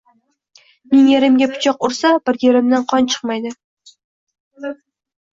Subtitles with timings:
[0.93, 3.53] Ming yerimga pichoq ursa bir yerimdan qon chiqmaydi.